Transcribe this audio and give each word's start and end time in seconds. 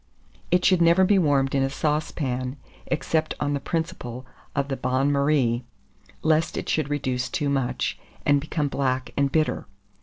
It 0.49 0.65
should 0.65 0.81
never 0.81 1.05
be 1.05 1.19
warmed 1.19 1.53
in 1.53 1.61
a 1.61 1.69
saucepan, 1.69 2.57
except 2.87 3.35
on 3.39 3.53
the 3.53 3.59
principle 3.59 4.25
of 4.55 4.67
the 4.67 4.75
bain 4.75 5.11
marie, 5.11 5.63
lest 6.23 6.57
it 6.57 6.67
should 6.67 6.89
reduce 6.89 7.29
too 7.29 7.49
much, 7.51 7.99
and 8.25 8.41
become 8.41 8.67
black 8.67 9.11
and 9.15 9.31
bitter. 9.31 9.67